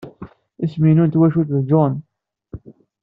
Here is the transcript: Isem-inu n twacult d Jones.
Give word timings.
Isem-inu 0.63 1.03
n 1.05 1.09
twacult 1.13 1.49
d 1.55 1.59
Jones. 1.69 2.03